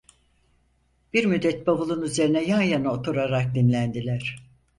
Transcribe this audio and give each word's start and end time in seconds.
Bir 1.13 1.25
müddet 1.25 1.67
bavulun 1.67 2.01
üzerine 2.01 2.43
yan 2.43 2.61
yana 2.61 2.91
oturarak 2.93 3.55
dinlendiler. 3.55 4.37